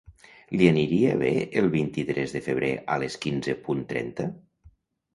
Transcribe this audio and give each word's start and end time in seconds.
Li 0.61 0.69
aniria 0.69 1.11
bé 1.25 1.29
el 1.61 1.69
vint-i-tres 1.77 2.35
de 2.39 2.43
febrer 2.49 2.73
a 2.97 3.01
les 3.05 3.21
quinze 3.27 3.59
punt 3.69 3.89
trenta? 3.97 4.31